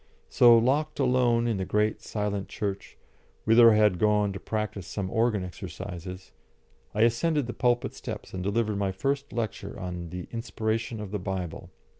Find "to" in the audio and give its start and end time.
4.33-4.39